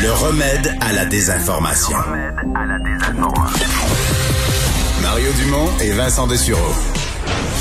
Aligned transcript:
Le 0.00 0.12
remède 0.12 0.76
à 0.80 0.92
la 0.92 1.06
désinformation. 1.06 1.96
Mario 5.02 5.28
Dumont 5.40 5.68
et 5.82 5.90
Vincent 5.90 6.28
Dessureau. 6.28 6.72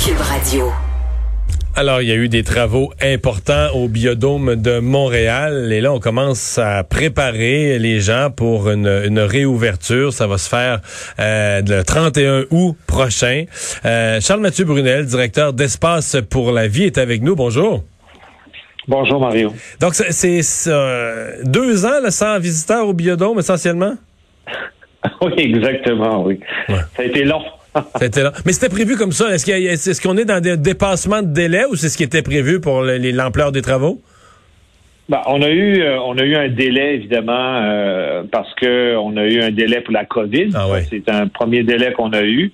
Cube 0.06 0.20
Radio. 0.20 0.72
Alors, 1.76 2.04
il 2.04 2.10
y 2.10 2.12
a 2.12 2.16
eu 2.16 2.30
des 2.30 2.44
travaux 2.44 2.94
importants 3.02 3.70
au 3.74 3.88
biodôme 3.88 4.56
de 4.56 4.78
Montréal 4.78 5.74
et 5.74 5.82
là, 5.82 5.92
on 5.92 6.00
commence 6.00 6.60
à 6.60 6.84
préparer 6.84 7.80
les 7.80 8.02
gens 8.02 8.30
pour 8.30 8.70
une, 8.70 9.20
réouverture. 9.20 10.14
Ça 10.14 10.28
va 10.28 10.38
se 10.38 10.48
faire 10.48 10.82
euh, 11.20 11.64
le 11.68 11.84
31 11.84 12.44
août 12.52 12.76
prochain. 12.86 13.46
Euh, 13.86 14.22
Charles-Mathieu 14.22 14.66
Brunel, 14.66 15.08
directeur 15.08 15.54
d'Espace 15.54 16.18
pour 16.30 16.52
la 16.52 16.68
vie, 16.68 16.84
est 16.84 17.00
avec 17.00 17.24
nous. 17.24 17.36
Bonjour. 17.36 17.84
Bonjour 18.88 19.20
Mario. 19.20 19.52
Donc, 19.82 19.94
c'est 19.96 20.42
deux 21.44 21.86
ans 21.86 22.00
là, 22.02 22.10
sans 22.10 22.40
visiteurs 22.40 22.88
au 22.88 22.94
biodôme 22.94 23.40
essentiellement? 23.40 23.96
oui, 25.22 25.34
exactement, 25.38 26.24
oui. 26.24 26.40
Ça 26.68 26.84
a 27.00 27.04
été 27.04 27.26
long. 27.26 27.42
Mais 28.46 28.54
c'était 28.54 28.70
prévu 28.70 28.96
comme 28.96 29.12
ça. 29.12 29.30
Est-ce 29.34 30.02
qu'on 30.02 30.18
est, 30.18 30.26
dans 30.26 30.42
des 30.42 30.58
dépassements 30.58 31.22
de 31.22 31.28
délai 31.28 31.66
ou 31.70 31.76
c'est 31.76 31.90
ce 31.90 31.98
qui 31.98 32.04
était 32.04 32.22
prévu 32.22 32.60
pour 32.60 32.82
l'ampleur 32.82 33.52
des 33.52 33.62
travaux? 33.62 34.02
Ben, 35.10 35.22
on 35.28 35.42
a 35.42 35.50
eu 35.50 35.82
euh, 35.82 36.02
on 36.02 36.18
a 36.18 36.24
eu 36.24 36.36
un 36.36 36.50
délai 36.50 36.96
évidemment 36.96 37.62
euh, 37.64 38.24
parce 38.30 38.54
que 38.56 38.98
on 38.98 39.16
a 39.16 39.24
eu 39.24 39.42
un 39.42 39.52
délai 39.52 39.80
pour 39.80 39.94
la 39.94 40.04
COVID. 40.04 40.50
Ah 40.54 40.68
c'est 40.90 41.08
un 41.10 41.28
premier 41.28 41.64
délai 41.64 41.94
qu'on 41.94 42.12
a 42.12 42.24
eu. 42.24 42.52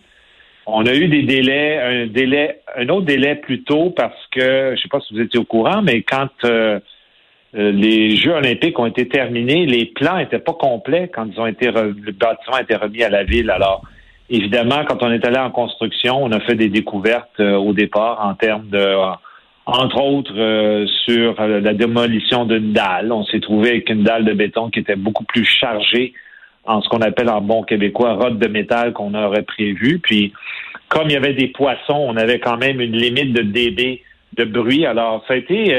On 0.66 0.85
a 0.85 0.94
eu 0.94 1.08
des 1.08 1.23
délais, 1.23 1.80
un 1.80 2.08
délai, 2.08 2.62
un 2.77 2.88
autre 2.90 3.05
délai 3.05 3.35
plus 3.35 3.63
tôt 3.63 3.90
parce 3.90 4.27
que 4.31 4.73
je 4.76 4.81
sais 4.81 4.89
pas 4.89 4.99
si 5.02 5.13
vous 5.13 5.22
étiez 5.22 5.39
au 5.39 5.44
courant, 5.44 5.81
mais 5.81 6.03
quand 6.03 6.30
euh, 6.45 6.80
les 7.53 8.16
Jeux 8.16 8.31
olympiques 8.31 8.80
ont 8.80 8.86
été 8.86 9.08
terminés, 9.08 9.66
les 9.66 9.86
plans 9.86 10.17
n'étaient 10.17 10.39
pas 10.39 10.53
complets 10.53 11.09
quand 11.13 11.27
ils 11.31 11.39
ont 11.39 11.47
été 11.47 11.67
le 11.67 12.11
bâtiment 12.11 12.55
a 12.55 12.61
été 12.61 12.75
remis 12.75 13.03
à 13.03 13.09
la 13.09 13.23
ville. 13.23 13.52
Alors 13.52 13.83
Évidemment, 14.30 14.83
quand 14.88 15.03
on 15.03 15.11
est 15.11 15.25
allé 15.25 15.38
en 15.38 15.52
construction, 15.52 16.23
on 16.23 16.31
a 16.31 16.39
fait 16.39 16.55
des 16.55 16.70
découvertes 16.70 17.39
euh, 17.39 17.55
au 17.55 17.73
départ 17.73 18.25
en 18.25 18.33
termes 18.36 18.67
de, 18.70 18.77
euh, 18.77 19.11
entre 19.66 20.02
autres, 20.02 20.33
euh, 20.36 20.88
sur 21.05 21.39
la 21.39 21.73
démolition 21.73 22.45
d'une 22.45 22.73
dalle. 22.73 23.11
On 23.11 23.25
s'est 23.25 23.42
trouvé 23.42 23.70
avec 23.70 23.89
une 23.89 24.03
dalle 24.03 24.23
de 24.25 24.33
béton 24.33 24.70
qui 24.70 24.80
était 24.80 24.95
beaucoup 24.95 25.25
plus 25.25 25.45
chargée 25.45 26.14
en 26.66 26.81
ce 26.81 26.89
qu'on 26.89 27.02
appelle 27.02 27.30
en 27.30 27.42
bon 27.42 27.64
québécois 27.64 28.14
rod 28.14 28.39
de 28.39 28.47
métal 28.47 28.94
qu'on 28.94 29.14
aurait 29.14 29.44
prévu. 29.44 30.00
Puis, 30.00 30.33
comme 30.89 31.09
il 31.09 31.14
y 31.14 31.17
avait 31.17 31.33
des 31.33 31.47
poissons, 31.47 32.05
on 32.08 32.16
avait 32.17 32.39
quand 32.39 32.58
même 32.58 32.80
une 32.80 32.95
limite 32.95 33.33
de 33.33 33.42
dB 33.42 34.02
de 34.38 34.45
bruit. 34.45 34.86
Alors, 34.86 35.23
ça 35.28 35.33
a 35.33 35.38
été 35.38 35.75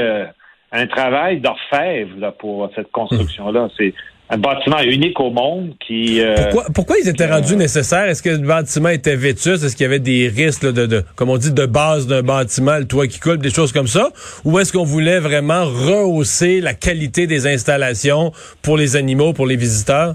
un 0.72 0.86
travail 0.86 1.40
d'orfèvre 1.40 2.32
pour 2.38 2.70
cette 2.74 2.90
construction-là. 2.90 3.68
C'est 3.76 3.94
un 4.30 4.38
bâtiment 4.38 4.80
unique 4.80 5.20
au 5.20 5.30
monde 5.30 5.74
qui. 5.86 6.20
Euh, 6.20 6.34
pourquoi, 6.50 6.64
pourquoi 6.74 6.96
ils 7.02 7.08
étaient 7.08 7.26
rendus 7.26 7.56
nécessaires? 7.56 8.04
Est-ce 8.04 8.22
que 8.22 8.30
le 8.30 8.38
bâtiment 8.38 8.88
était 8.88 9.16
vétus? 9.16 9.62
Est-ce 9.62 9.76
qu'il 9.76 9.84
y 9.84 9.86
avait 9.86 9.98
des 9.98 10.28
risques 10.28 10.64
de, 10.64 10.86
de, 10.86 11.04
comme 11.14 11.30
on 11.30 11.36
dit, 11.36 11.52
de 11.52 11.66
base 11.66 12.06
d'un 12.06 12.22
bâtiment, 12.22 12.78
le 12.78 12.86
toit 12.86 13.06
qui 13.06 13.20
coule, 13.20 13.38
des 13.38 13.50
choses 13.50 13.72
comme 13.72 13.86
ça? 13.86 14.10
Ou 14.44 14.58
est-ce 14.58 14.72
qu'on 14.72 14.84
voulait 14.84 15.20
vraiment 15.20 15.64
rehausser 15.64 16.60
la 16.60 16.74
qualité 16.74 17.26
des 17.26 17.46
installations 17.46 18.32
pour 18.62 18.76
les 18.76 18.96
animaux, 18.96 19.32
pour 19.32 19.46
les 19.46 19.56
visiteurs? 19.56 20.14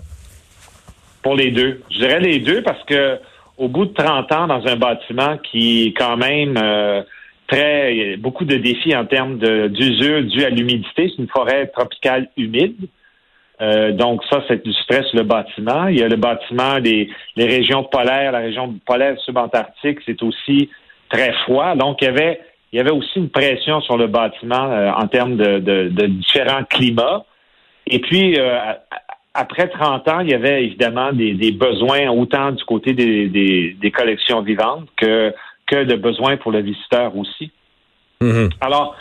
Pour 1.22 1.36
les 1.36 1.52
deux. 1.52 1.82
Je 1.92 2.00
dirais 2.00 2.20
les 2.20 2.40
deux 2.40 2.62
parce 2.64 2.84
que 2.86 3.20
au 3.58 3.68
bout 3.68 3.86
de 3.86 3.94
30 3.94 4.32
ans 4.32 4.48
dans 4.48 4.66
un 4.66 4.76
bâtiment 4.78 5.38
qui 5.38 5.88
est 5.88 5.94
quand 5.98 6.16
même 6.16 6.56
euh, 6.58 7.04
très 7.48 8.16
beaucoup 8.18 8.46
de 8.46 8.56
défis 8.56 8.96
en 8.96 9.06
termes 9.06 9.38
d'usure 9.38 10.24
dû 10.24 10.44
à 10.46 10.50
l'humidité, 10.50 11.10
c'est 11.10 11.22
une 11.22 11.28
forêt 11.28 11.68
tropicale 11.68 12.30
humide. 12.38 12.88
Euh, 13.62 13.92
donc 13.92 14.24
ça, 14.30 14.42
c'est 14.48 14.64
du 14.64 14.72
stress 14.74 15.06
le 15.14 15.24
bâtiment. 15.24 15.88
Il 15.88 16.00
y 16.00 16.04
a 16.04 16.08
le 16.08 16.16
bâtiment 16.16 16.80
des 16.80 17.10
les 17.36 17.46
régions 17.46 17.84
polaires, 17.84 18.32
la 18.32 18.40
région 18.40 18.74
polaire 18.86 19.20
subantarctique, 19.20 20.00
c'est 20.06 20.22
aussi 20.24 20.70
très 21.10 21.34
froid. 21.44 21.76
Donc 21.76 22.02
il 22.02 22.06
y 22.06 22.08
avait 22.08 22.40
il 22.72 22.78
y 22.78 22.80
avait 22.80 22.92
aussi 22.92 23.18
une 23.18 23.30
pression 23.30 23.82
sur 23.82 23.98
le 23.98 24.08
bâtiment 24.08 24.72
euh, 24.72 24.92
en 24.92 25.08
termes 25.08 25.36
de, 25.36 25.60
de, 25.60 26.06
différents 26.06 26.64
climats. 26.64 27.26
Et 27.88 28.00
puis 28.00 28.40
euh, 28.40 28.60
après 29.40 29.70
30 29.70 30.08
ans, 30.10 30.20
il 30.20 30.30
y 30.30 30.34
avait 30.34 30.66
évidemment 30.66 31.14
des, 31.14 31.34
des 31.34 31.52
besoins 31.54 32.10
autant 32.10 32.52
du 32.52 32.64
côté 32.66 32.94
des, 32.94 33.28
des, 33.28 33.76
des, 33.80 33.92
collections 33.92 34.42
vivantes 34.42 34.88
que 34.98 35.34
que 35.66 35.84
de 35.86 35.96
besoins 35.96 36.36
pour 36.36 36.52
le 36.52 36.62
visiteur 36.62 37.16
aussi. 37.16 37.52
Mm-hmm. 38.22 38.50
Alors, 38.60 38.96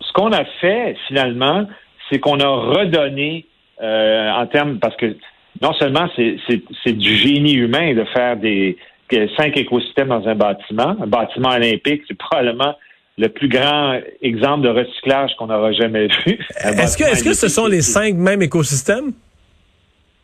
ce 0.00 0.12
qu'on 0.14 0.32
a 0.32 0.44
fait 0.60 0.96
finalement, 1.08 1.66
c'est 2.08 2.20
qu'on 2.20 2.40
a 2.40 2.48
redonné 2.48 3.44
euh, 3.82 4.30
en 4.30 4.46
termes, 4.46 4.78
parce 4.78 4.96
que 4.96 5.14
non 5.60 5.74
seulement 5.74 6.08
c'est 6.16 6.92
du 6.92 7.14
génie 7.16 7.54
humain 7.54 7.94
de 7.94 8.04
faire 8.04 8.36
des 8.36 8.78
cinq 9.36 9.58
écosystèmes 9.58 10.08
dans 10.08 10.26
un 10.26 10.34
bâtiment, 10.34 10.96
un 11.02 11.06
bâtiment 11.06 11.50
olympique, 11.50 12.02
c'est 12.08 12.16
probablement 12.16 12.74
le 13.18 13.28
plus 13.28 13.48
grand 13.48 13.98
exemple 14.22 14.62
de 14.62 14.70
recyclage 14.70 15.32
qu'on 15.38 15.50
aura 15.50 15.72
jamais 15.72 16.06
vu. 16.06 16.38
Est-ce 16.64 16.96
que, 16.96 17.04
est-ce 17.04 17.22
que 17.22 17.34
ce 17.34 17.48
sont 17.48 17.66
les 17.66 17.82
cinq 17.82 18.14
mêmes 18.14 18.40
écosystèmes? 18.40 19.12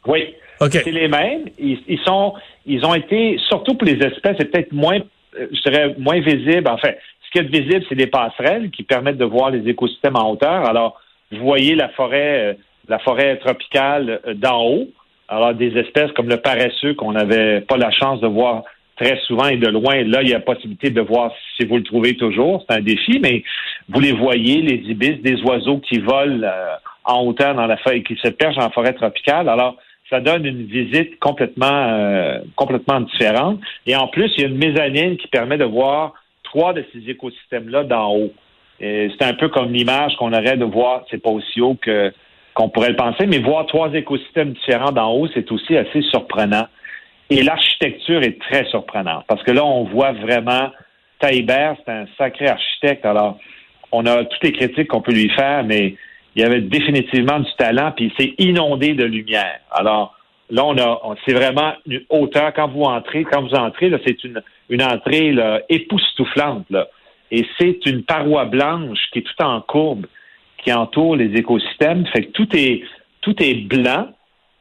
Oui. 0.09 0.35
C'est 0.71 0.91
les 0.91 1.07
mêmes. 1.07 1.45
Ils, 1.59 2.01
sont, 2.05 2.35
ils 2.67 2.85
ont 2.85 2.95
été, 2.95 3.39
surtout 3.49 3.75
pour 3.75 3.87
les 3.87 4.05
espèces, 4.05 4.37
c'est 4.39 4.51
peut-être 4.51 4.73
moins, 4.73 4.99
euh, 5.39 5.47
je 5.53 5.71
dirais, 5.71 5.95
moins 5.99 6.19
visible. 6.19 6.69
Enfin, 6.69 6.91
ce 7.25 7.31
qui 7.31 7.39
est 7.39 7.49
visible, 7.49 7.85
c'est 7.89 7.95
des 7.95 8.09
passerelles 8.09 8.71
qui 8.71 8.83
permettent 8.83 9.19
de 9.19 9.25
voir 9.25 9.51
les 9.51 9.69
écosystèmes 9.69 10.17
en 10.17 10.33
hauteur. 10.33 10.69
Alors, 10.69 11.01
vous 11.31 11.45
voyez 11.45 11.77
la 11.77 11.91
forêt, 11.91 12.51
euh, 12.51 12.55
la 12.89 12.99
forêt 12.99 13.37
tropicale 13.37 14.21
euh, 14.27 14.35
d'en 14.35 14.65
haut. 14.65 14.89
Alors, 15.29 15.55
des 15.55 15.77
espèces 15.79 16.11
comme 16.13 16.29
le 16.29 16.39
paresseux 16.39 16.95
qu'on 16.95 17.13
n'avait 17.13 17.61
pas 17.61 17.77
la 17.77 17.91
chance 17.93 18.21
de 18.21 18.27
voir 18.27 18.65
très 18.97 19.19
souvent 19.27 19.47
et 19.47 19.59
de 19.59 19.69
loin. 19.69 20.03
Là, 20.05 20.23
il 20.23 20.31
y 20.31 20.35
a 20.35 20.41
possibilité 20.41 20.91
de 20.91 21.01
voir 21.01 21.31
si 21.57 21.67
vous 21.67 21.77
le 21.77 21.85
trouvez 21.85 22.17
toujours. 22.17 22.65
C'est 22.69 22.77
un 22.77 22.81
défi, 22.81 23.21
mais 23.23 23.45
vous 23.89 24.01
les 24.01 24.13
voyez, 24.13 24.63
les 24.63 24.91
ibis, 24.91 25.21
des 25.23 25.41
oiseaux 25.43 25.79
qui 25.79 25.99
volent 26.01 26.43
euh, 26.43 26.75
en 27.05 27.23
hauteur 27.25 27.55
dans 27.55 27.67
la 27.67 27.77
feuille, 27.77 28.03
qui 28.03 28.17
se 28.17 28.29
perchent 28.29 28.59
en 28.59 28.71
forêt 28.71 28.95
tropicale. 28.95 29.49
Alors, 29.49 29.77
ça 30.11 30.21
donne 30.21 30.47
une 30.47 30.65
visite 30.65 31.19
complètement, 31.19 31.67
euh, 31.67 32.39
complètement 32.57 33.01
différente. 33.01 33.61
Et 33.87 33.95
en 33.95 34.09
plus, 34.09 34.33
il 34.37 34.43
y 34.43 34.45
a 34.45 34.49
une 34.49 34.59
mezzanine 34.59 35.17
qui 35.17 35.29
permet 35.29 35.59
de 35.59 35.65
voir 35.65 36.15
trois 36.45 36.73
de 36.73 36.85
ces 36.93 37.11
écosystèmes-là 37.11 37.85
d'en 37.85 38.15
haut. 38.15 38.33
C'est 38.81 39.23
un 39.23 39.35
peu 39.35 39.49
comme 39.49 39.73
l'image 39.73 40.15
qu'on 40.17 40.33
aurait 40.33 40.57
de 40.57 40.65
voir, 40.65 41.05
c'est 41.11 41.21
pas 41.21 41.31
aussi 41.31 41.61
haut 41.61 41.75
que 41.75 42.13
qu'on 42.55 42.69
pourrait 42.69 42.91
le 42.91 42.97
penser, 42.97 43.27
mais 43.27 43.39
voir 43.39 43.67
trois 43.67 43.93
écosystèmes 43.93 44.53
différents 44.53 44.91
d'en 44.91 45.13
haut, 45.13 45.29
c'est 45.33 45.51
aussi 45.53 45.77
assez 45.77 46.03
surprenant. 46.03 46.67
Et 47.31 47.43
l'architecture 47.43 48.21
est 48.23 48.41
très 48.41 48.65
surprenante 48.65 49.25
parce 49.29 49.43
que 49.45 49.53
là, 49.53 49.65
on 49.65 49.85
voit 49.85 50.13
vraiment 50.13 50.71
Taïbert, 51.21 51.77
c'est 51.85 51.93
un 51.93 52.07
sacré 52.17 52.49
architecte. 52.49 53.05
Alors, 53.05 53.39
on 53.93 54.07
a 54.07 54.25
toutes 54.25 54.43
les 54.43 54.53
critiques 54.53 54.89
qu'on 54.89 55.03
peut 55.03 55.13
lui 55.13 55.29
faire, 55.31 55.63
mais 55.65 55.95
il 56.37 56.43
y 56.43 56.44
avait 56.44 56.61
définitivement 56.61 57.41
du 57.41 57.50
talent, 57.59 57.93
puis 57.97 58.12
il 58.12 58.22
s'est 58.22 58.34
inondé 58.39 58.94
de 58.94 59.05
lumière. 59.05 59.61
Alors, 59.71 60.16
là, 60.50 60.65
on 60.65 60.77
a, 60.78 61.16
c'est 61.27 61.34
vraiment 61.34 61.72
une 61.87 62.03
hauteur. 62.11 62.53
Quand 62.55 62.69
vous 62.69 62.83
entrez, 62.83 63.25
quand 63.25 63.43
vous 63.43 63.55
entrez, 63.55 63.89
là, 63.89 63.99
c'est 64.06 64.22
une, 64.25 64.43
une 64.69 64.83
entrée 64.83 65.33
là, 65.33 65.61
époustouflante, 65.69 66.67
là. 66.71 66.87
Et 67.31 67.44
c'est 67.59 67.84
une 67.84 68.05
paroi 68.05 68.47
blanche 68.47 68.99
qui 69.12 69.19
est 69.19 69.22
tout 69.22 69.43
en 69.43 69.61
courbe 69.61 70.06
qui 70.59 70.72
entoure 70.72 71.17
les 71.17 71.37
écosystèmes. 71.38 72.06
Fait 72.06 72.25
que 72.25 72.31
tout 72.33 72.49
est 72.56 72.83
tout 73.21 73.34
est 73.43 73.67
blanc. 73.67 74.09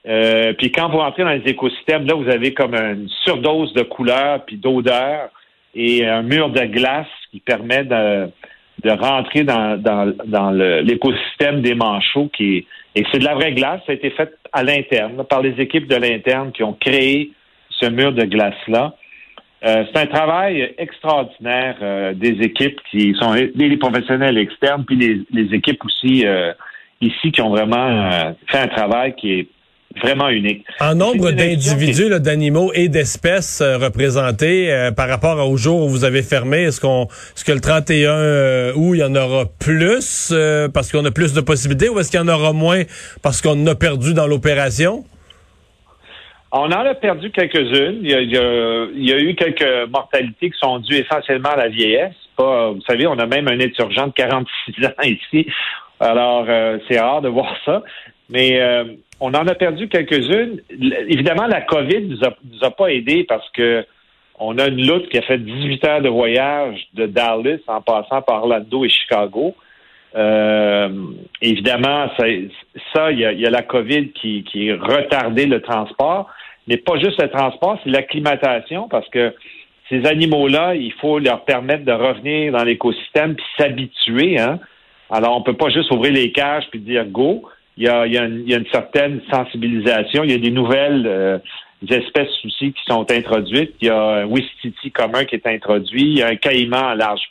Euh, 0.08 0.54
puis 0.54 0.72
quand 0.72 0.90
vous 0.90 1.00
entrez 1.00 1.24
dans 1.24 1.30
les 1.30 1.50
écosystèmes, 1.50 2.06
là, 2.06 2.16
vous 2.16 2.30
avez 2.30 2.54
comme 2.54 2.76
une 2.76 3.10
surdose 3.24 3.74
de 3.74 3.84
couleurs 3.84 4.44
puis 4.46 4.58
d'odeurs 4.58 5.30
et 5.76 6.06
un 6.06 6.22
mur 6.22 6.50
de 6.50 6.62
glace 6.62 7.08
qui 7.32 7.40
permet 7.40 7.84
de, 7.84 8.30
de 8.84 8.92
rentrer 8.92 9.44
dans, 9.44 9.82
dans, 9.82 10.52
l'écosystème 10.52 11.62
des 11.62 11.76
manchots 11.76 12.30
qui 12.36 12.66
et 12.96 13.04
c'est 13.12 13.20
de 13.20 13.26
la 13.26 13.36
vraie 13.36 13.54
glace. 13.54 13.82
Ça 13.86 13.92
a 13.92 13.96
été 13.96 14.10
fait 14.10 14.34
à 14.52 14.64
l'interne, 14.64 15.24
par 15.30 15.42
les 15.42 15.62
équipes 15.62 15.88
de 15.88 15.96
l'interne 15.96 16.52
qui 16.52 16.64
ont 16.64 16.74
créé 16.74 17.32
ce 17.70 17.88
mur 17.90 18.12
de 18.12 18.24
glace-là. 18.24 18.96
Euh, 19.66 19.86
c'est 19.86 20.02
un 20.02 20.06
travail 20.08 20.74
extraordinaire 20.78 21.78
euh, 21.82 22.14
des 22.14 22.42
équipes 22.42 22.80
qui 22.90 23.16
sont 23.20 23.34
les, 23.34 23.78
professionnels 23.78 24.38
externes, 24.38 24.84
puis 24.86 24.96
les, 24.96 25.22
les 25.32 25.56
équipes 25.56 25.84
aussi 25.86 26.26
euh, 26.26 26.54
ici 27.02 27.32
qui 27.32 27.42
ont 27.42 27.50
vraiment 27.50 28.34
fait 28.48 28.60
un 28.60 28.68
travail 28.68 29.16
qui 29.16 29.32
est 29.34 29.48
vraiment 30.02 30.30
unique. 30.30 30.66
En 30.80 30.96
nombre 30.96 31.32
d'individus, 31.32 32.10
d'animaux 32.20 32.72
et 32.74 32.90
d'espèces 32.90 33.62
représentés 33.62 34.92
par 34.96 35.08
rapport 35.10 35.50
au 35.50 35.58
jour 35.58 35.84
où 35.86 35.90
vous 35.90 36.04
avez 36.04 36.24
fermé, 36.24 36.64
est-ce 36.64 36.82
qu'on, 36.82 37.06
est-ce 37.06 37.46
que 37.46 37.52
le 37.52 37.60
31 37.60 38.74
août 38.76 38.94
il 38.96 39.00
y 39.00 39.04
en 39.04 39.16
aura 39.16 39.46
plus 39.60 40.34
parce 40.74 40.92
qu'on 40.92 41.06
a 41.06 41.12
plus 41.12 41.34
de 41.34 41.42
possibilités, 41.42 41.90
ou 41.90 42.00
est-ce 42.00 42.12
qu'il 42.12 42.20
y 42.20 42.24
en 42.24 42.28
aura 42.28 42.54
moins 42.54 42.84
parce 43.22 43.42
qu'on 43.42 43.66
a 43.68 43.76
perdu 43.76 44.14
dans 44.14 44.28
l'opération? 44.28 45.04
On 46.52 46.72
en 46.72 46.86
a 46.86 46.96
perdu 46.96 47.30
quelques-unes. 47.32 48.00
Il 48.02 48.10
y, 48.10 49.14
a, 49.14 49.20
eu 49.20 49.36
quelques 49.36 49.90
mortalités 49.90 50.50
qui 50.50 50.58
sont 50.58 50.80
dues 50.80 50.96
essentiellement 50.96 51.50
à 51.50 51.58
la 51.58 51.68
vieillesse. 51.68 52.16
Pas, 52.38 52.72
vous 52.72 52.82
savez, 52.82 53.06
on 53.06 53.20
a 53.20 53.26
même 53.26 53.48
un 53.48 53.60
étudiant 53.60 54.08
de 54.08 54.14
46 54.14 54.86
ans 54.86 55.04
ici. 55.04 55.48
Alors, 56.00 56.46
euh, 56.48 56.78
c'est 56.88 57.00
rare 57.00 57.22
de 57.22 57.30
voir 57.30 57.54
ça. 57.66 57.84
Mais 58.30 58.62
euh, 58.62 58.86
on 59.20 59.34
en 59.34 59.48
a 59.48 59.56
perdu 59.56 59.88
quelques-unes. 59.88 60.62
Évidemment, 61.08 61.48
la 61.48 61.62
COVID 61.62 62.02
nous 62.02 62.24
a, 62.24 62.36
nous 62.52 62.64
a 62.64 62.72
pas 62.72 62.88
aidés 62.88 63.26
parce 63.28 63.50
que 63.52 63.86
on 64.40 64.58
a 64.60 64.68
une 64.68 64.82
lutte 64.82 65.10
qui 65.10 65.18
a 65.18 65.24
fait 65.24 65.40
18 65.40 65.86
heures 65.86 66.02
de 66.02 66.10
voyage 66.10 66.88
de 66.94 67.08
Dallas 67.08 67.58
en 67.68 67.82
passant 67.82 68.22
par 68.22 68.44
Orlando 68.44 68.86
et 68.86 68.90
Chicago. 68.90 69.56
Euh, 70.16 70.90
évidemment, 71.42 72.08
ça, 72.18 73.12
il 73.12 73.20
y, 73.20 73.46
a, 73.46 73.50
la 73.50 73.64
COVID 73.64 74.12
qui, 74.12 74.44
qui 74.44 74.72
retardé 74.72 75.48
le 75.48 75.62
transport, 75.62 76.30
mais 76.68 76.78
pas 76.78 76.98
juste 77.00 77.22
le 77.22 77.30
transport, 77.30 77.80
c'est 77.84 77.90
l'acclimatation 77.90 78.88
parce 78.88 79.08
que 79.10 79.34
ces 79.90 80.06
animaux-là, 80.06 80.76
il 80.76 80.94
faut 80.94 81.20
leur 81.20 81.44
permettre 81.46 81.86
de 81.86 81.92
revenir 81.92 82.52
dans 82.52 82.64
l'écosystème 82.64 83.36
puis 83.36 83.46
s'habituer. 83.58 84.40
Hein? 84.40 84.60
Alors, 85.10 85.36
on 85.36 85.42
peut 85.42 85.54
pas 85.54 85.70
juste 85.70 85.92
ouvrir 85.92 86.14
les 86.14 86.32
cages 86.32 86.66
puis 86.70 86.80
dire 86.80 87.06
go. 87.06 87.44
Il 87.78 87.84
y 87.84 87.88
a, 87.88 88.08
il 88.08 88.14
y 88.14 88.18
a, 88.18 88.58
une, 88.58 88.66
certaine 88.72 89.22
sensibilisation. 89.32 90.24
Il 90.24 90.32
y 90.32 90.34
a 90.34 90.40
des 90.40 90.52
nouvelles 90.52 91.06
euh, 91.06 91.38
espèces 91.90 92.34
aussi 92.44 92.74
qui 92.74 92.82
sont 92.88 93.06
introduites. 93.12 93.76
Il 93.82 93.88
y 93.88 93.90
a 93.92 94.02
un 94.02 94.26
Wistiti 94.26 94.92
commun 94.92 95.26
qui 95.26 95.36
est 95.36 95.46
introduit. 95.46 96.02
Il 96.02 96.18
y 96.18 96.24
a 96.24 96.28
un 96.28 96.36
caïman 96.36 96.90
à 96.90 96.96
large, 96.96 97.22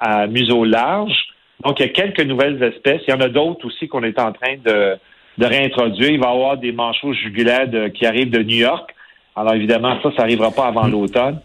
à 0.00 0.26
museau 0.26 0.64
large. 0.64 1.14
Donc, 1.62 1.78
il 1.78 1.86
y 1.86 1.88
a 1.88 1.92
quelques 1.92 2.22
nouvelles 2.22 2.60
espèces. 2.62 3.02
Il 3.06 3.10
y 3.10 3.14
en 3.14 3.20
a 3.20 3.28
d'autres 3.28 3.66
aussi 3.66 3.86
qu'on 3.86 4.02
est 4.02 4.18
en 4.18 4.32
train 4.32 4.56
de, 4.64 4.96
de 5.38 5.46
réintroduire. 5.46 6.10
Il 6.10 6.20
va 6.20 6.30
y 6.30 6.34
avoir 6.34 6.56
des 6.56 6.72
manchots 6.72 7.12
jugulaires 7.12 7.68
qui 7.94 8.04
arrivent 8.04 8.30
de 8.30 8.42
New 8.42 8.56
York. 8.56 8.92
Alors, 9.36 9.54
évidemment, 9.54 9.96
ça, 10.02 10.10
ça 10.16 10.22
n'arrivera 10.22 10.50
pas 10.50 10.66
avant 10.66 10.88
l'automne. 10.88 11.38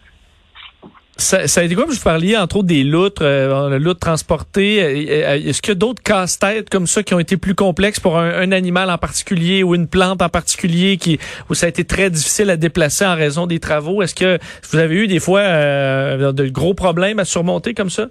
Ça, 1.19 1.47
ça 1.49 1.59
a 1.59 1.63
été 1.65 1.75
quoi? 1.75 1.83
Vous 1.85 2.01
parliez 2.01 2.37
entre 2.37 2.57
autres 2.57 2.67
des 2.67 2.85
loutres, 2.85 3.23
euh, 3.25 3.77
loutres 3.77 3.99
transportées. 3.99 4.81
Euh, 4.81 4.87
euh, 4.87 5.49
est-ce 5.49 5.61
qu'il 5.61 5.71
y 5.71 5.75
a 5.75 5.75
d'autres 5.75 6.01
casse-têtes 6.01 6.69
comme 6.69 6.87
ça 6.87 7.03
qui 7.03 7.13
ont 7.13 7.19
été 7.19 7.35
plus 7.35 7.55
complexes 7.55 7.99
pour 7.99 8.17
un, 8.17 8.51
animal 8.53 8.89
en 8.89 8.97
particulier 8.97 9.61
ou 9.61 9.75
une 9.75 9.89
plante 9.89 10.21
en 10.21 10.29
particulier 10.29 10.95
qui 10.95 11.19
où 11.49 11.55
ça 11.55 11.65
a 11.65 11.69
été 11.69 11.83
très 11.83 12.09
difficile 12.09 12.49
à 12.49 12.55
déplacer 12.55 13.05
en 13.05 13.15
raison 13.15 13.47
des 13.47 13.59
travaux? 13.59 14.01
Est-ce 14.01 14.15
que 14.15 14.39
vous 14.71 14.77
avez 14.77 14.95
eu 14.95 15.07
des 15.07 15.19
fois 15.19 15.41
euh, 15.41 16.31
de 16.31 16.47
gros 16.47 16.73
problèmes 16.73 17.19
à 17.19 17.25
surmonter 17.25 17.73
comme 17.73 17.89
ça? 17.89 18.07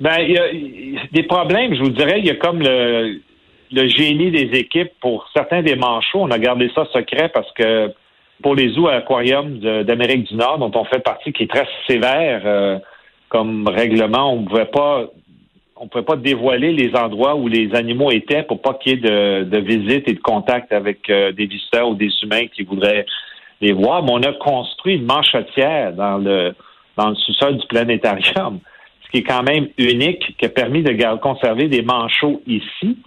Ben, 0.00 0.16
il 0.18 0.32
y 0.32 0.38
a 0.38 1.02
des 1.12 1.22
problèmes, 1.22 1.76
je 1.76 1.80
vous 1.80 1.90
dirais, 1.90 2.18
il 2.18 2.26
y 2.26 2.30
a 2.30 2.36
comme 2.36 2.60
le, 2.60 3.20
le 3.70 3.88
génie 3.88 4.32
des 4.32 4.58
équipes 4.58 4.90
pour 5.00 5.28
certains 5.32 5.62
des 5.62 5.76
manchots. 5.76 6.22
On 6.22 6.30
a 6.32 6.38
gardé 6.40 6.70
ça 6.74 6.86
secret 6.92 7.30
parce 7.32 7.50
que 7.52 7.92
pour 8.42 8.54
les 8.54 8.70
zoos 8.70 8.88
aquariums 8.88 9.58
d'Amérique 9.58 10.24
du 10.28 10.34
Nord, 10.34 10.58
dont 10.58 10.72
on 10.74 10.84
fait 10.84 11.00
partie, 11.00 11.32
qui 11.32 11.44
est 11.44 11.50
très 11.50 11.66
sévère 11.86 12.42
euh, 12.44 12.78
comme 13.28 13.68
règlement, 13.68 14.32
on 14.32 14.42
ne 14.42 14.46
pouvait 14.46 14.66
pas 14.66 15.06
on 15.82 15.88
pouvait 15.88 16.04
pas 16.04 16.16
dévoiler 16.16 16.72
les 16.72 16.94
endroits 16.94 17.36
où 17.36 17.48
les 17.48 17.74
animaux 17.74 18.10
étaient 18.10 18.42
pour 18.42 18.60
pas 18.60 18.74
qu'il 18.74 18.92
y 18.92 18.94
ait 18.96 18.98
de, 18.98 19.44
de 19.44 19.58
visite 19.58 20.06
et 20.08 20.12
de 20.12 20.20
contact 20.20 20.72
avec 20.72 21.08
euh, 21.08 21.32
des 21.32 21.46
visiteurs 21.46 21.88
ou 21.88 21.94
des 21.94 22.10
humains 22.22 22.46
qui 22.54 22.64
voudraient 22.64 23.06
les 23.62 23.72
voir. 23.72 24.02
Mais 24.02 24.10
on 24.12 24.22
a 24.22 24.32
construit 24.34 24.96
une 24.96 25.06
manchotière 25.06 25.94
dans 25.94 26.18
le 26.18 26.54
dans 26.98 27.08
le 27.10 27.14
sous-sol 27.14 27.56
du 27.56 27.66
planétarium, 27.66 28.60
ce 29.04 29.10
qui 29.10 29.18
est 29.18 29.22
quand 29.22 29.42
même 29.42 29.68
unique, 29.78 30.36
qui 30.36 30.44
a 30.44 30.50
permis 30.50 30.82
de 30.82 30.92
conserver 31.16 31.68
des 31.68 31.80
manchots 31.80 32.42
ici. 32.46 32.98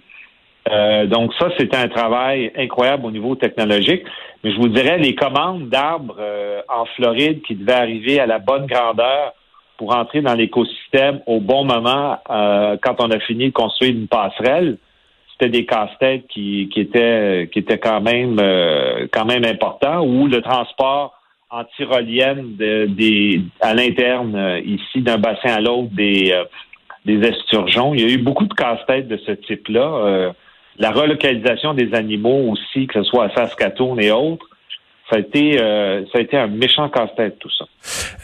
Euh, 0.71 1.05
donc 1.07 1.33
ça, 1.39 1.49
c'est 1.57 1.75
un 1.75 1.87
travail 1.87 2.51
incroyable 2.57 3.05
au 3.05 3.11
niveau 3.11 3.35
technologique. 3.35 4.03
Mais 4.43 4.51
je 4.51 4.57
vous 4.57 4.69
dirais, 4.69 4.97
les 4.97 5.15
commandes 5.15 5.69
d'arbres 5.69 6.15
euh, 6.19 6.61
en 6.69 6.85
Floride 6.95 7.41
qui 7.41 7.55
devaient 7.55 7.73
arriver 7.73 8.19
à 8.19 8.25
la 8.25 8.39
bonne 8.39 8.65
grandeur 8.65 9.33
pour 9.77 9.95
entrer 9.95 10.21
dans 10.21 10.35
l'écosystème 10.35 11.21
au 11.25 11.39
bon 11.39 11.65
moment 11.65 12.17
euh, 12.29 12.77
quand 12.81 12.95
on 12.99 13.11
a 13.11 13.19
fini 13.19 13.47
de 13.47 13.53
construire 13.53 13.91
une 13.91 14.07
passerelle, 14.07 14.77
c'était 15.31 15.49
des 15.49 15.65
casse-têtes 15.65 16.27
qui, 16.27 16.69
qui 16.71 16.81
étaient 16.81 17.49
qui 17.51 17.59
étaient 17.59 17.79
quand 17.79 18.01
même 18.01 18.37
quand 19.11 19.25
même 19.25 19.43
importants. 19.43 20.05
Ou 20.05 20.27
le 20.27 20.41
transport 20.41 21.19
en 21.49 21.63
tyrolienne 21.75 22.55
de, 22.55 22.85
des 22.85 23.41
à 23.59 23.73
l'interne 23.73 24.61
ici 24.63 25.01
d'un 25.01 25.17
bassin 25.17 25.55
à 25.55 25.59
l'autre 25.59 25.89
des 25.91 26.39
des 27.05 27.27
esturgeons. 27.27 27.95
Il 27.95 28.01
y 28.01 28.03
a 28.05 28.13
eu 28.13 28.19
beaucoup 28.19 28.45
de 28.45 28.53
casse-têtes 28.53 29.07
de 29.07 29.17
ce 29.25 29.31
type-là 29.31 30.33
la 30.77 30.91
relocalisation 30.91 31.73
des 31.73 31.93
animaux 31.93 32.51
aussi, 32.51 32.87
que 32.87 33.01
ce 33.01 33.03
soit 33.03 33.25
à 33.25 33.35
Saskatoon 33.35 33.99
et 33.99 34.11
autres, 34.11 34.47
ça 35.09 35.17
a 35.17 35.19
été, 35.19 35.61
euh, 35.61 36.03
ça 36.11 36.19
a 36.19 36.21
été 36.21 36.37
un 36.37 36.47
méchant 36.47 36.89
casse-tête, 36.89 37.37
tout 37.39 37.49
ça. 37.57 37.65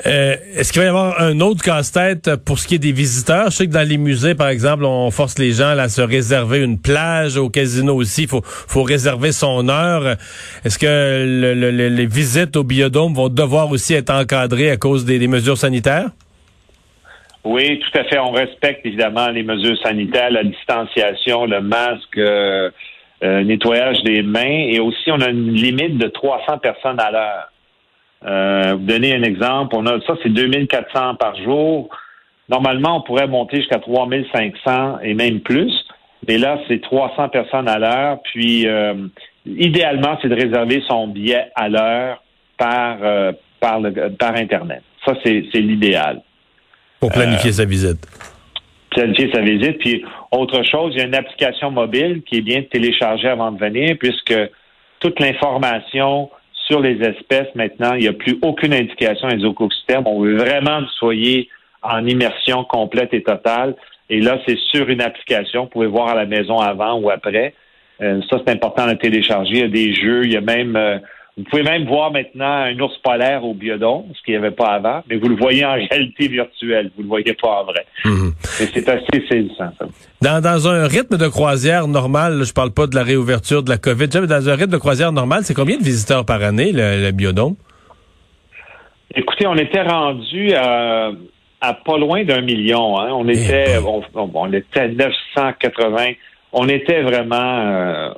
Euh, 0.06 0.36
est-ce 0.56 0.72
qu'il 0.72 0.82
va 0.82 0.86
y 0.86 0.90
avoir 0.90 1.22
un 1.22 1.40
autre 1.42 1.62
casse-tête 1.62 2.38
pour 2.38 2.58
ce 2.58 2.68
qui 2.68 2.76
est 2.76 2.80
des 2.80 2.94
visiteurs? 2.94 3.52
Je 3.52 3.58
sais 3.58 3.68
que 3.68 3.74
dans 3.74 3.88
les 3.88 3.98
musées, 3.98 4.34
par 4.34 4.48
exemple, 4.48 4.86
on 4.86 5.12
force 5.12 5.38
les 5.38 5.52
gens 5.52 5.78
à 5.78 5.90
se 5.90 6.02
réserver 6.02 6.60
une 6.60 6.80
plage. 6.80 7.38
Au 7.38 7.50
casino 7.50 7.96
aussi, 7.96 8.24
il 8.24 8.28
faut, 8.30 8.42
faut 8.44 8.84
réserver 8.84 9.34
son 9.34 9.68
heure. 9.68 10.16
Est-ce 10.64 10.80
que 10.80 11.26
les 11.90 12.06
visites 12.06 12.56
au 12.56 12.64
biodôme 12.64 13.14
vont 13.14 13.30
devoir 13.30 13.70
aussi 13.70 13.94
être 13.94 14.10
encadrées 14.10 14.72
à 14.72 14.78
cause 14.78 15.04
des 15.06 15.28
mesures 15.28 15.58
sanitaires? 15.58 16.10
Oui, 17.44 17.80
tout 17.80 17.98
à 17.98 18.04
fait. 18.04 18.20
On 18.20 18.32
respecte 18.32 18.86
évidemment 18.86 19.30
les 19.30 19.44
mesures 19.44 19.78
sanitaires, 19.82 20.32
la 20.32 20.44
distanciation, 20.44 21.46
le 21.46 21.62
masque, 21.62 22.18
euh, 22.18 22.70
euh 23.24 23.44
nettoyage 23.44 24.02
des 24.04 24.22
mains, 24.22 24.68
et 24.70 24.80
aussi 24.80 25.12
on 25.12 25.22
a 25.22 25.30
une 25.30 25.52
limite 25.52 25.98
de 25.98 26.08
300 26.08 26.58
personnes 26.60 27.00
à 27.00 27.12
l'heure. 27.12 27.52
Euh, 28.26 28.76
vous 28.76 28.86
donner 28.86 29.16
un 29.16 29.24
exemple, 29.24 29.76
on 29.78 29.86
a 29.86 30.00
ça, 30.02 30.16
c'est 30.22 30.30
2400 30.30 31.16
par 31.16 31.36
jour. 31.38 31.90
Normalement, 32.50 32.98
on 32.98 33.02
pourrait 33.02 33.28
monter 33.28 33.58
jusqu'à 33.58 33.80
3500 33.80 35.00
et 35.04 35.14
même 35.14 35.40
plus, 35.40 35.72
mais 36.28 36.38
là, 36.38 36.60
c'est 36.68 36.82
300 36.82 37.30
personnes 37.30 37.70
à 37.70 37.80
l'heure. 37.80 38.20
Puis, 38.24 38.68
euh, 38.68 39.08
idéalement, 39.46 40.18
c'est 40.22 40.28
de 40.28 40.36
réserver 40.36 40.84
son 40.88 41.08
billet 41.08 41.50
à 41.56 41.70
l'heure 41.70 42.22
par 42.58 42.98
euh, 43.02 43.32
par, 43.60 43.80
le, 43.80 43.92
par 44.18 44.36
internet. 44.36 44.82
Ça, 45.06 45.14
c'est 45.24 45.42
l'idéal. 45.56 46.22
Pour 47.00 47.12
planifier 47.12 47.52
sa 47.52 47.66
visite? 47.66 48.06
Planifier 48.92 49.32
sa 49.34 49.42
visite. 49.42 49.78
Puis, 49.80 50.04
autre 50.32 50.64
chose, 50.64 50.94
il 50.94 51.00
y 51.00 51.02
a 51.02 51.06
une 51.06 51.16
application 51.16 51.72
mobile 51.72 52.22
qui 52.26 52.38
est 52.38 52.42
bien 52.42 52.64
téléchargée 52.64 53.30
avant 53.30 53.52
de 53.52 53.60
venir, 53.60 53.96
puisque 54.00 54.36
toute 55.00 55.20
l'information 55.20 56.30
sur 56.68 56.82
les 56.82 57.02
espèces, 57.02 57.48
maintenant, 57.56 57.94
il 57.94 58.02
n'y 58.02 58.08
a 58.08 58.14
plus 58.14 58.38
aucune 58.42 58.74
indication 58.74 59.28
des 59.30 59.46
écosystèmes. 59.46 60.04
On 60.06 60.22
veut 60.22 60.38
vraiment 60.38 60.80
que 60.80 60.86
vous 60.86 60.92
soyez 60.98 61.50
en 61.82 62.06
immersion 62.06 62.64
complète 62.64 63.14
et 63.14 63.24
totale. 63.24 63.76
Et 64.10 64.20
là, 64.22 64.40
c'est 64.46 64.58
sur 64.58 64.90
une 64.90 65.02
application. 65.02 65.64
Vous 65.64 65.70
pouvez 65.70 65.88
voir 65.88 66.10
à 66.10 66.16
la 66.16 66.26
maison 66.26 66.60
avant 66.60 67.00
ou 67.00 67.10
après. 67.10 67.54
Euh, 68.02 68.22
ça, 68.30 68.38
c'est 68.46 68.54
important 68.54 68.88
de 68.88 68.94
télécharger. 68.94 69.54
Il 69.54 69.60
y 69.60 69.64
a 69.64 69.68
des 69.68 69.94
jeux, 69.94 70.26
il 70.26 70.34
y 70.34 70.38
a 70.38 70.42
même 70.42 70.76
euh, 70.76 71.00
vous 71.40 71.46
pouvez 71.46 71.64
même 71.64 71.86
voir 71.86 72.12
maintenant 72.12 72.64
un 72.66 72.78
ours 72.80 72.98
polaire 72.98 73.46
au 73.46 73.54
biodôme, 73.54 74.04
ce 74.14 74.22
qu'il 74.24 74.34
n'y 74.34 74.46
avait 74.46 74.54
pas 74.54 74.74
avant, 74.74 75.02
mais 75.10 75.16
vous 75.16 75.30
le 75.30 75.38
voyez 75.38 75.64
en 75.64 75.76
réalité 75.76 76.28
virtuelle, 76.28 76.92
vous 76.98 77.02
ne 77.02 77.04
le 77.04 77.08
voyez 77.08 77.34
pas 77.34 77.62
en 77.62 77.64
vrai. 77.64 77.86
Mhm. 78.04 78.34
c'est 78.42 78.90
assez 78.90 79.26
saisissant, 79.30 79.72
ça. 79.80 79.86
Dans, 80.22 80.68
un 80.68 80.86
rythme 80.86 81.16
de 81.16 81.28
croisière 81.30 81.88
normal, 81.88 82.44
je 82.44 82.52
parle 82.52 82.72
pas 82.72 82.88
de 82.88 82.96
la 82.96 83.04
réouverture 83.04 83.64
de 83.64 83.70
la 83.70 83.78
COVID, 83.78 84.10
mais 84.16 84.28
dans 84.28 84.50
un 84.50 84.56
rythme 84.56 84.72
de 84.72 84.78
croisière 84.78 85.14
normal, 85.14 85.44
c'est 85.44 85.54
combien 85.54 85.78
de 85.78 85.84
visiteurs 85.84 86.26
par 86.26 86.44
année, 86.44 86.72
le, 86.74 87.12
biodôme? 87.12 87.56
Écoutez, 89.16 89.48
on 89.48 89.56
était 89.56 89.84
rendu 89.84 90.54
à, 90.56 91.12
pas 91.62 91.98
loin 91.98 92.26
d'un 92.26 92.42
million. 92.42 93.00
Hein. 93.00 93.12
On 93.14 93.26
eh 93.30 93.32
était, 93.32 93.78
on, 93.78 94.04
on, 94.34 94.52
était 94.52 94.80
à 94.82 94.88
980. 94.90 96.12
On 96.52 96.68
était 96.68 97.02
vraiment, 97.02 97.60
euh, 97.60 98.10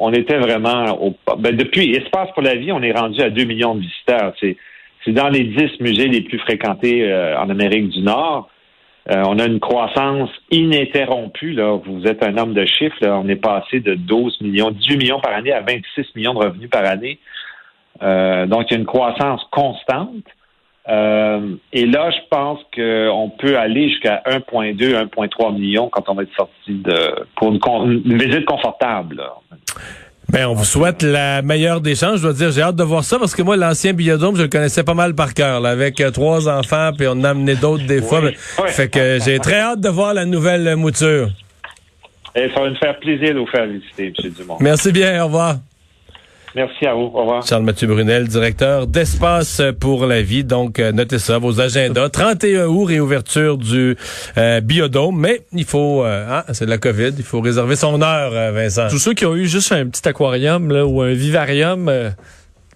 on 0.00 0.12
était 0.12 0.38
vraiment 0.38 1.00
au, 1.02 1.14
ben 1.38 1.54
depuis 1.54 1.92
Espace 1.94 2.30
pour 2.32 2.42
la 2.42 2.56
vie, 2.56 2.72
on 2.72 2.82
est 2.82 2.92
rendu 2.92 3.20
à 3.20 3.30
2 3.30 3.44
millions 3.44 3.74
de 3.74 3.80
visiteurs. 3.80 4.32
C'est, 4.40 4.56
c'est 5.04 5.12
dans 5.12 5.28
les 5.28 5.44
10 5.44 5.80
musées 5.80 6.08
les 6.08 6.22
plus 6.22 6.38
fréquentés 6.38 7.04
euh, 7.04 7.38
en 7.38 7.50
Amérique 7.50 7.90
du 7.90 8.00
Nord. 8.00 8.50
Euh, 9.10 9.22
on 9.26 9.38
a 9.38 9.46
une 9.46 9.60
croissance 9.60 10.30
ininterrompue. 10.50 11.52
Là. 11.52 11.78
Vous 11.84 12.06
êtes 12.06 12.22
un 12.24 12.36
homme 12.38 12.54
de 12.54 12.64
chiffres. 12.64 13.06
On 13.06 13.28
est 13.28 13.36
passé 13.36 13.80
de 13.80 13.94
12 13.94 14.40
millions, 14.40 14.70
18 14.70 14.96
millions 14.96 15.20
par 15.20 15.34
année 15.34 15.52
à 15.52 15.60
26 15.60 16.14
millions 16.16 16.34
de 16.34 16.38
revenus 16.38 16.70
par 16.70 16.84
année. 16.84 17.18
Euh, 18.02 18.46
donc, 18.46 18.66
il 18.70 18.74
y 18.74 18.76
a 18.76 18.80
une 18.80 18.86
croissance 18.86 19.42
constante. 19.50 20.24
Et 20.90 21.86
là, 21.86 22.10
je 22.10 22.18
pense 22.30 22.58
qu'on 22.74 23.30
peut 23.38 23.56
aller 23.56 23.90
jusqu'à 23.90 24.22
1,2, 24.26 24.76
1,3 24.76 25.54
millions 25.54 25.88
quand 25.88 26.08
on 26.08 26.14
va 26.14 26.22
être 26.24 26.34
sorti 26.36 26.52
de 26.68 27.26
pour 27.36 27.52
une, 27.52 28.18
visite 28.18 28.44
confortable. 28.44 29.22
Ben, 30.30 30.46
on 30.46 30.54
vous 30.54 30.64
souhaite 30.64 31.02
la 31.02 31.42
meilleure 31.42 31.80
des 31.80 31.96
chances. 31.96 32.18
Je 32.18 32.22
dois 32.22 32.32
dire, 32.32 32.52
j'ai 32.52 32.62
hâte 32.62 32.76
de 32.76 32.84
voir 32.84 33.02
ça 33.02 33.18
parce 33.18 33.34
que 33.34 33.42
moi, 33.42 33.56
l'ancien 33.56 33.92
biodôme, 33.92 34.36
je 34.36 34.42
le 34.42 34.48
connaissais 34.48 34.84
pas 34.84 34.94
mal 34.94 35.14
par 35.14 35.34
cœur, 35.34 35.64
avec 35.66 36.00
euh, 36.00 36.12
trois 36.12 36.48
enfants, 36.48 36.90
puis 36.96 37.08
on 37.08 37.12
en 37.12 37.24
a 37.24 37.30
amené 37.30 37.56
d'autres 37.56 37.84
des 37.84 38.00
fois. 38.00 38.22
Fait 38.68 38.88
que 38.88 39.18
j'ai 39.24 39.40
très 39.40 39.58
hâte 39.58 39.80
de 39.80 39.88
voir 39.88 40.14
la 40.14 40.24
nouvelle 40.24 40.76
mouture. 40.76 41.30
Et 42.36 42.48
ça 42.54 42.60
va 42.60 42.70
nous 42.70 42.76
faire 42.76 42.98
plaisir 43.00 43.34
de 43.34 43.40
vous 43.40 43.46
faire 43.46 43.66
visiter, 43.66 44.12
M. 44.24 44.30
Dumont. 44.30 44.56
Merci 44.60 44.92
bien. 44.92 45.20
Au 45.22 45.26
revoir. 45.26 45.56
Merci 46.54 46.86
à 46.86 46.94
vous. 46.94 47.10
Au 47.14 47.20
revoir. 47.20 47.46
Charles-Mathieu 47.46 47.86
Brunel, 47.86 48.26
directeur 48.26 48.86
d'Espace 48.86 49.62
pour 49.78 50.06
la 50.06 50.22
vie. 50.22 50.42
Donc, 50.42 50.78
euh, 50.78 50.90
notez 50.92 51.18
ça, 51.18 51.38
vos 51.38 51.60
agendas. 51.60 52.08
31 52.12 52.66
août, 52.66 52.84
réouverture 52.84 53.56
du 53.56 53.96
euh, 54.36 54.60
biodôme. 54.60 55.18
Mais 55.18 55.42
il 55.52 55.64
faut... 55.64 56.04
Euh, 56.04 56.26
ah, 56.28 56.44
c'est 56.52 56.64
de 56.64 56.70
la 56.70 56.78
COVID. 56.78 57.12
Il 57.16 57.24
faut 57.24 57.40
réserver 57.40 57.76
son 57.76 58.02
heure, 58.02 58.52
Vincent. 58.52 58.88
Tous 58.88 58.98
ceux 58.98 59.14
qui 59.14 59.26
ont 59.26 59.36
eu 59.36 59.46
juste 59.46 59.70
un 59.72 59.86
petit 59.86 60.06
aquarium 60.08 60.72
là, 60.72 60.86
ou 60.86 61.02
un 61.02 61.12
vivarium 61.12 61.90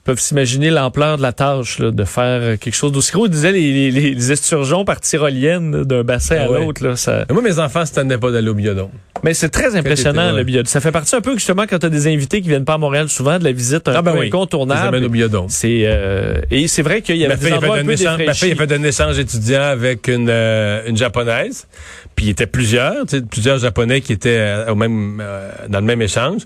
peuvent 0.05 0.21
s'imaginer 0.21 0.71
l'ampleur 0.71 1.17
de 1.17 1.23
la 1.23 1.33
tâche 1.33 1.79
là, 1.79 1.91
de 1.91 2.05
faire 2.05 2.59
quelque 2.59 2.75
chose 2.75 2.93
d'aussi 2.93 3.13
gros. 3.13 3.27
Ils 3.27 3.31
disaient 3.31 3.53
les, 3.53 3.91
les, 3.91 4.15
les 4.15 4.33
esturgeons 4.33 4.85
par 4.85 5.01
tyrolienne 5.01 5.83
d'un 5.85 6.03
bassin 6.03 6.37
à 6.37 6.43
ah 6.45 6.59
l'autre. 6.59 6.97
Ça... 6.97 7.25
Moi, 7.31 7.43
mes 7.43 7.59
enfants 7.59 7.87
se 7.87 7.93
tenaient 7.93 8.19
pas 8.19 8.31
d'aller 8.31 8.49
au 8.49 8.55
biodôme. 8.55 8.91
Mais 9.23 9.33
c'est 9.33 9.49
très 9.49 9.75
impressionnant, 9.75 10.33
le 10.33 10.45
biodôme. 10.45 10.67
Ça 10.67 10.81
fait 10.81 10.93
partie 10.93 11.17
un 11.17 11.23
peu, 11.23 11.35
justement, 11.35 11.65
quand 11.67 11.79
tu 11.79 11.87
as 11.87 11.91
des 11.91 12.07
invités 12.07 12.43
qui 12.43 12.49
viennent 12.49 12.67
pas 12.67 12.75
à 12.75 12.79
Montréal 12.79 13.09
souvent, 13.09 13.39
de 13.39 13.45
la 13.45 13.53
visite 13.53 13.89
un 13.89 13.95
ah, 13.97 14.03
ben 14.03 14.13
peu 14.13 14.21
incontournable. 14.21 15.03
au 15.03 15.09
biodôme. 15.09 15.47
C'est, 15.49 15.85
euh, 15.85 16.43
et 16.51 16.69
c'est 16.69 16.83
vrai 16.83 17.01
qu'il 17.01 17.17
y 17.17 17.25
avait 17.25 17.37
des 17.37 17.53
endroits 17.53 17.79
un 17.79 17.85
peu 17.85 17.95
Ma 18.25 18.35
fille 18.35 18.53
a 18.53 18.57
fait 18.57 18.73
un 18.73 18.83
échange 18.83 19.19
étudiant 19.19 19.63
avec 19.63 20.09
une, 20.09 20.29
euh, 20.29 20.83
une 20.87 20.97
japonaise. 20.97 21.67
Puis 22.15 22.27
il 22.27 22.29
y 22.29 22.31
était 22.33 22.47
plusieurs, 22.47 23.05
plusieurs 23.31 23.59
japonais 23.59 24.01
qui 24.03 24.13
étaient 24.13 24.37
euh, 24.39 24.73
au 24.73 24.75
même, 24.75 25.23
dans 25.69 25.81
le 25.81 25.87
même 25.87 26.03
échange. 26.03 26.43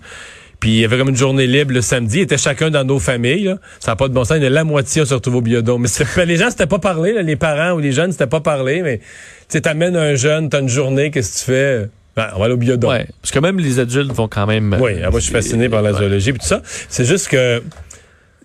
Puis 0.61 0.71
il 0.71 0.81
y 0.81 0.85
avait 0.85 0.99
comme 0.99 1.11
une 1.11 1.17
journée 1.17 1.47
libre 1.47 1.73
le 1.73 1.83
samedi. 1.83 2.19
Ils 2.19 2.23
étaient 2.23 2.39
chacun 2.39 2.71
dans 2.71 2.85
nos 2.85 2.99
familles. 2.99 3.45
Là. 3.45 3.59
Ça 3.79 3.93
n'a 3.93 3.97
pas 3.97 4.09
de 4.09 4.15
bon 4.15 4.25
sens. 4.25 4.39
Il 4.39 4.43
y 4.43 4.47
a 4.47 4.51
la 4.51 4.65
moitié 4.65 5.05
se 5.05 5.15
retrouve 5.15 5.37
au 5.37 5.41
biodôme. 5.41 5.83
Mais 5.83 6.25
les 6.27 6.37
gens 6.37 6.51
s'étaient 6.51 6.67
pas 6.67 6.79
parlé. 6.79 7.23
les 7.23 7.37
parents 7.37 7.73
ou 7.73 7.79
les 7.79 7.93
jeunes 7.93 8.11
s'étaient 8.11 8.27
pas 8.27 8.41
parlé. 8.41 8.83
Mais 8.83 9.01
tu 9.49 9.61
t'amènes 9.61 9.97
un 9.97 10.15
jeune, 10.15 10.49
t'as 10.49 10.61
une 10.61 10.69
journée, 10.69 11.11
qu'est-ce 11.11 11.33
que 11.33 11.39
tu 11.39 11.45
fais? 11.45 11.89
Ben, 12.17 12.31
on 12.35 12.41
va 12.41 12.47
aller 12.47 12.55
au 12.55 12.59
biodôme. 12.59 12.91
Ouais, 12.91 13.07
parce 13.23 13.31
que 13.31 13.39
même 13.39 13.61
les 13.61 13.79
adultes 13.79 14.13
vont 14.13 14.27
quand 14.27 14.47
même... 14.47 14.77
Oui, 14.81 14.95
ah, 15.05 15.11
moi 15.11 15.21
je 15.21 15.27
suis 15.27 15.33
fasciné 15.33 15.69
par 15.69 15.83
la 15.83 15.93
zoologie 15.93 16.31
et 16.31 16.33
tout 16.33 16.39
ça. 16.45 16.63
C'est 16.65 17.05
juste 17.05 17.29
que 17.29 17.63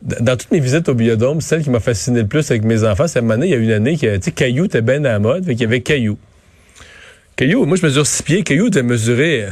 dans 0.03 0.37
toutes 0.37 0.51
mes 0.51 0.59
visites 0.59 0.87
au 0.89 0.93
biodôme, 0.93 1.41
celle 1.41 1.63
qui 1.63 1.71
m'a 1.71 1.79
fasciné 1.79 2.21
le 2.21 2.27
plus 2.27 2.51
avec 2.51 2.63
mes 2.63 2.83
enfants, 2.83 3.07
c'est 3.07 3.17
à 3.17 3.21
un 3.21 3.25
moment 3.25 3.35
donné, 3.35 3.47
il 3.47 3.51
y 3.51 3.55
a 3.55 3.57
une 3.57 3.71
année, 3.71 3.97
tu 3.97 4.07
sais, 4.21 4.31
Caillou 4.31 4.65
était 4.65 4.81
bien 4.81 5.03
à 5.05 5.13
la 5.13 5.19
mode, 5.19 5.45
fait 5.45 5.53
qu'il 5.53 5.61
y 5.61 5.65
avait 5.65 5.81
Caillou. 5.81 6.17
Caillou, 7.35 7.65
moi 7.65 7.77
je 7.77 7.85
mesure 7.85 8.05
6 8.05 8.23
pieds, 8.23 8.43
Caillou 8.43 8.67
était 8.67 8.83
mesuré 8.83 9.47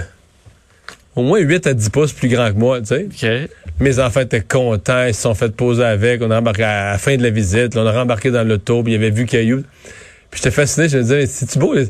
au 1.15 1.23
moins 1.23 1.39
8 1.39 1.67
à 1.67 1.73
10 1.73 1.89
pouces 1.89 2.13
plus 2.13 2.29
grand 2.29 2.51
que 2.51 2.57
moi, 2.57 2.79
tu 2.81 2.87
sais. 3.15 3.49
Mes 3.79 3.99
enfants 3.99 4.21
étaient 4.21 4.41
contents, 4.41 5.05
ils 5.05 5.13
se 5.13 5.21
sont 5.21 5.33
fait 5.33 5.53
poser 5.53 5.83
avec. 5.83 6.21
On 6.21 6.31
a 6.31 6.39
embarqué 6.39 6.63
à 6.63 6.91
la 6.91 6.97
fin 6.97 7.17
de 7.17 7.23
la 7.23 7.31
visite, 7.31 7.75
on 7.75 7.85
a 7.85 7.91
rembarqué 7.91 8.31
dans 8.31 8.47
l'auto, 8.47 8.83
puis 8.83 8.93
il 8.93 8.95
avait 8.95 9.09
vu 9.09 9.25
Caillou. 9.25 9.63
Puis 10.29 10.39
j'étais 10.41 10.51
fasciné, 10.51 10.87
je 10.87 10.97
me 10.97 11.03
disais, 11.03 11.25
c'est-tu 11.25 11.59
beau? 11.59 11.75
Tu 11.75 11.87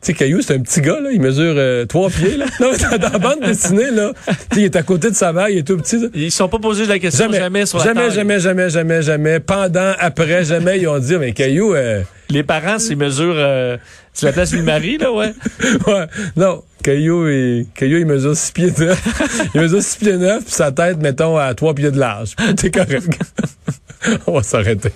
sais, 0.00 0.14
Caillou, 0.14 0.40
c'est 0.40 0.54
un 0.54 0.60
petit 0.60 0.80
gars, 0.80 0.98
là. 1.00 1.10
Il 1.12 1.20
mesure 1.20 1.54
euh, 1.56 1.84
trois 1.86 2.08
pieds, 2.08 2.36
là. 2.36 2.46
Non, 2.60 2.72
dans 2.98 3.12
la 3.12 3.18
bande 3.18 3.40
dessinée, 3.40 3.90
là. 3.92 4.12
il 4.56 4.64
est 4.64 4.74
à 4.74 4.82
côté 4.82 5.10
de 5.10 5.14
sa 5.14 5.32
mère, 5.32 5.48
il 5.48 5.58
est 5.58 5.62
tout 5.66 5.76
petit. 5.76 6.08
Ils 6.14 6.32
sont 6.32 6.48
pas 6.48 6.58
posés 6.58 6.86
la 6.86 6.98
question 6.98 7.26
jamais, 7.26 7.38
jamais 7.38 7.66
sur 7.66 7.78
la 7.78 7.84
Jamais, 7.84 8.10
jamais, 8.10 8.40
jamais, 8.40 8.70
jamais, 8.70 9.02
jamais. 9.02 9.40
Pendant, 9.40 9.92
après, 9.98 10.44
jamais, 10.44 10.80
ils 10.80 10.88
ont 10.88 10.98
dit, 10.98 11.16
mais 11.18 11.32
Caillou... 11.32 11.74
Euh, 11.74 12.02
Les 12.30 12.42
parents, 12.42 12.78
s'ils 12.78 12.96
mesurent... 12.96 13.34
Euh, 13.36 13.76
c'est 14.12 14.26
la 14.26 14.32
place 14.32 14.50
du 14.50 14.62
mari, 14.62 14.98
là, 14.98 15.12
ouais? 15.12 15.32
ouais. 15.86 16.06
Non. 16.36 16.62
Caillou, 16.82 17.28
il, 17.28 17.66
Caillou, 17.74 17.98
il 17.98 18.06
mesure 18.06 18.36
6 18.36 18.52
pieds 18.52 18.72
9. 18.76 19.50
il 19.54 19.60
mesure 19.60 19.82
6 19.82 19.98
pieds 19.98 20.16
9, 20.16 20.44
puis 20.44 20.52
sa 20.52 20.72
tête, 20.72 20.98
mettons, 20.98 21.36
à 21.36 21.54
3 21.54 21.74
pieds 21.74 21.90
de 21.90 21.98
large. 21.98 22.34
T'es 22.56 22.70
correct. 22.70 23.18
On 24.26 24.32
va 24.32 24.42
s'arrêter. 24.42 24.90